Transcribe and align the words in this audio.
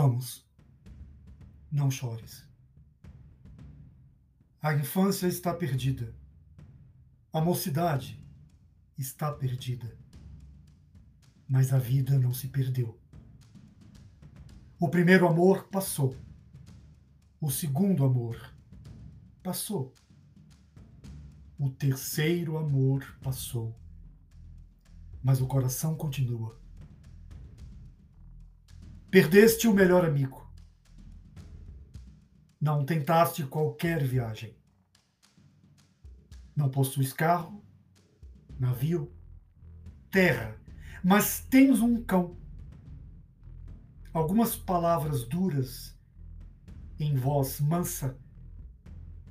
Vamos, 0.00 0.46
não 1.72 1.90
chores. 1.90 2.46
A 4.62 4.72
infância 4.72 5.26
está 5.26 5.52
perdida. 5.52 6.14
A 7.32 7.40
mocidade 7.40 8.24
está 8.96 9.32
perdida. 9.32 9.98
Mas 11.48 11.72
a 11.72 11.80
vida 11.80 12.16
não 12.16 12.32
se 12.32 12.46
perdeu. 12.46 12.96
O 14.78 14.88
primeiro 14.88 15.26
amor 15.26 15.64
passou. 15.64 16.16
O 17.40 17.50
segundo 17.50 18.04
amor 18.04 18.54
passou. 19.42 19.92
O 21.58 21.70
terceiro 21.70 22.56
amor 22.56 23.18
passou. 23.20 23.76
Mas 25.20 25.40
o 25.40 25.48
coração 25.48 25.96
continua. 25.96 26.56
Perdeste 29.20 29.66
o 29.66 29.74
melhor 29.74 30.04
amigo. 30.04 30.48
Não 32.60 32.84
tentaste 32.86 33.44
qualquer 33.44 34.04
viagem. 34.04 34.56
Não 36.54 36.70
possuis 36.70 37.12
carro, 37.12 37.60
navio, 38.60 39.12
terra, 40.08 40.56
mas 41.02 41.40
tens 41.40 41.80
um 41.80 42.00
cão. 42.00 42.36
Algumas 44.12 44.54
palavras 44.54 45.24
duras 45.24 45.98
em 46.96 47.16
voz 47.16 47.60
mansa 47.60 48.16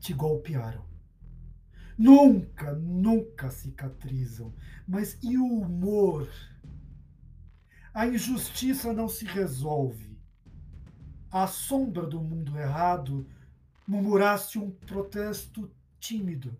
te 0.01 0.11
golpearam. 0.11 0.83
Nunca, 1.97 2.73
nunca 2.73 3.49
cicatrizam. 3.49 4.53
Mas 4.85 5.17
e 5.23 5.37
o 5.37 5.45
humor? 5.45 6.27
A 7.97 8.05
injustiça 8.05 8.93
não 8.93 9.09
se 9.09 9.25
resolve. 9.25 10.15
À 11.31 11.47
sombra 11.47 12.05
do 12.05 12.21
mundo 12.21 12.55
errado, 12.55 13.27
murmuraste 13.87 14.59
um 14.59 14.69
protesto 14.69 15.75
tímido. 15.99 16.55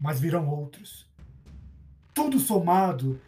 Mas 0.00 0.18
virão 0.18 0.48
outros. 0.48 1.08
Tudo 2.12 2.40
somado, 2.40 3.20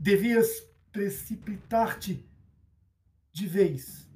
devias 0.00 0.48
precipitar-te 0.90 2.26
de 3.30 3.46
vez 3.46 4.10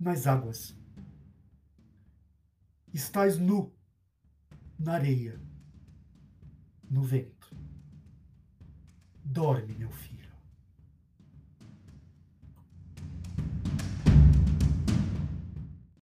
nas 0.00 0.26
águas. 0.26 0.74
Estás 2.90 3.36
nu 3.36 3.70
na 4.78 4.94
areia, 4.94 5.38
no 6.90 7.02
vento. 7.02 7.54
Dorme, 9.22 9.74
meu 9.74 9.90
filho. 9.90 10.17